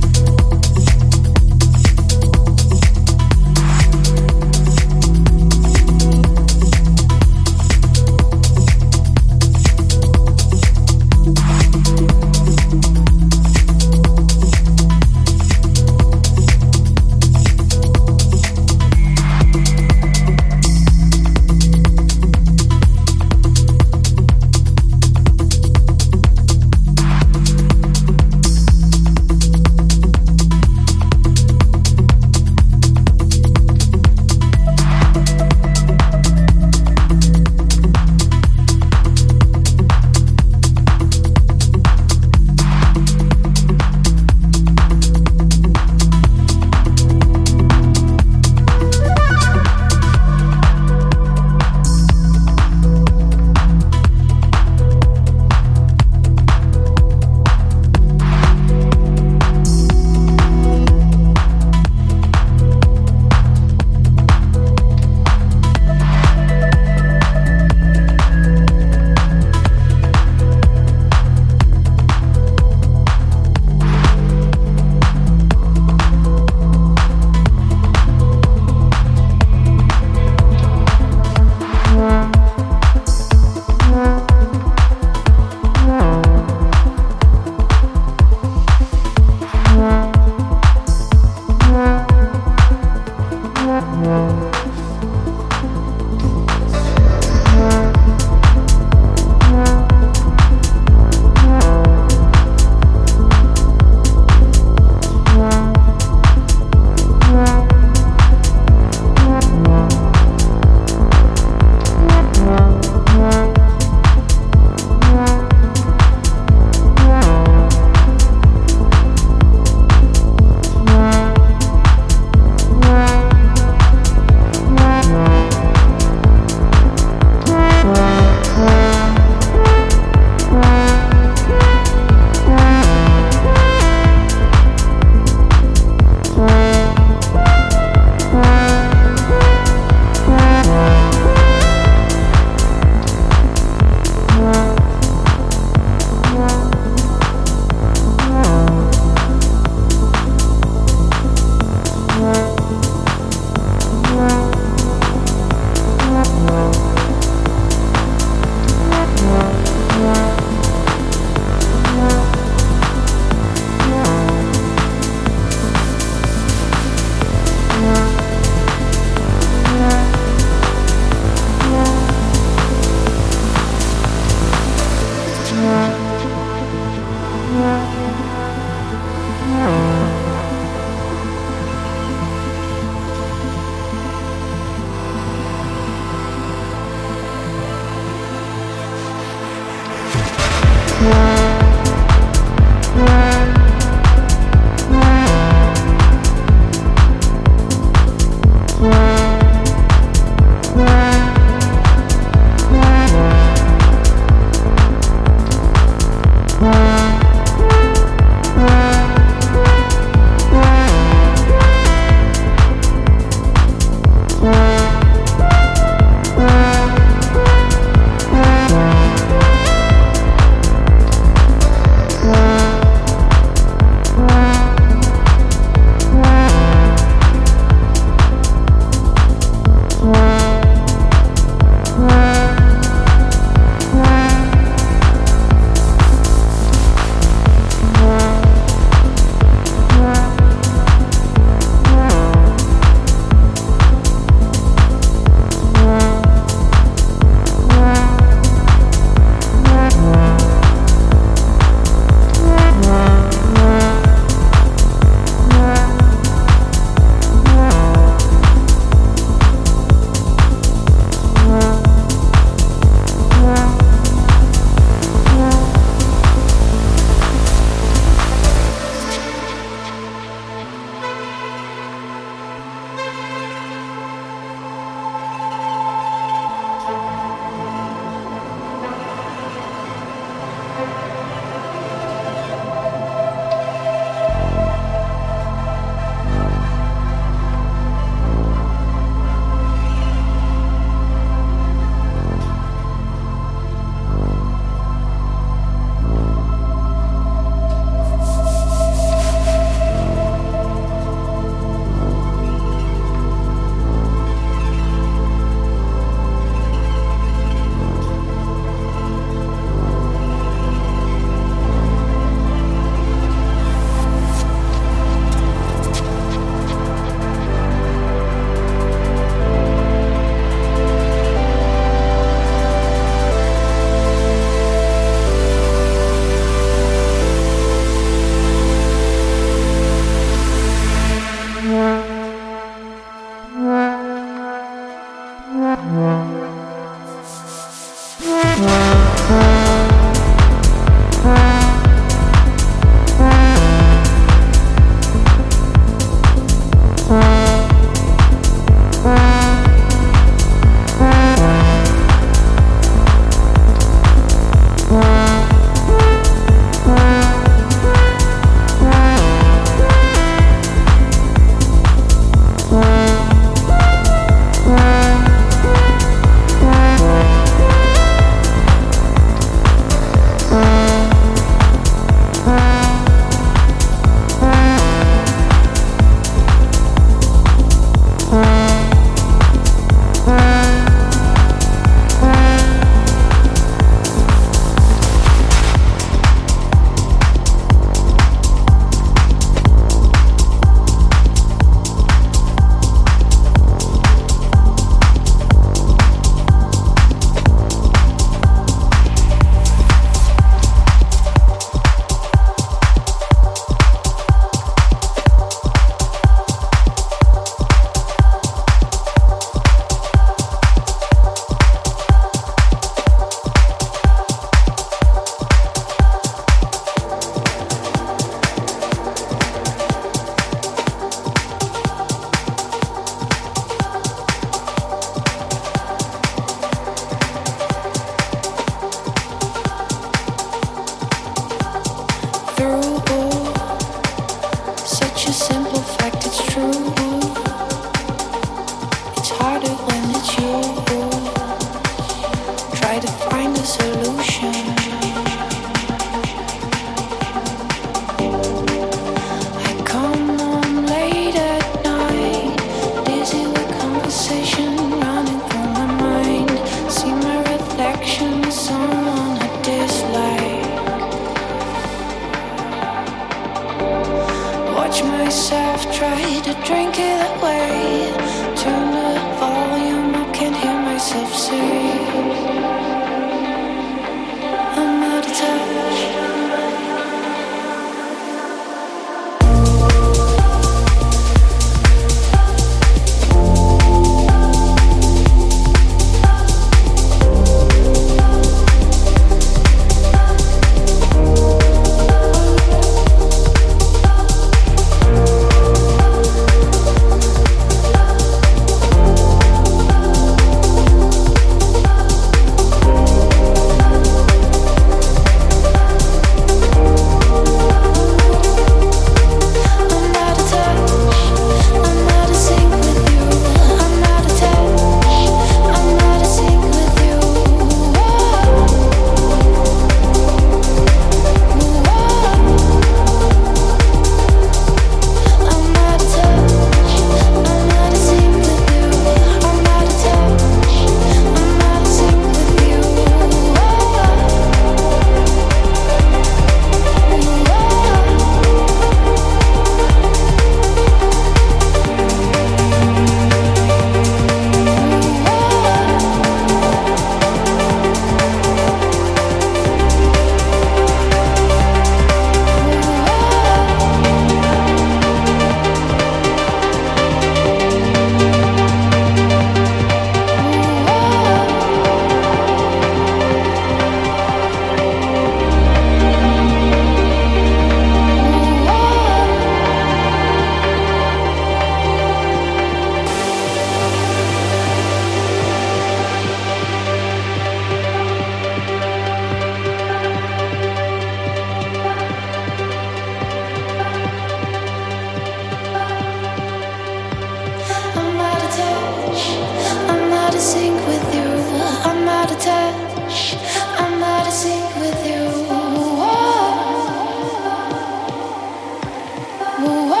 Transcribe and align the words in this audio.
Whoa. 599.61 600.00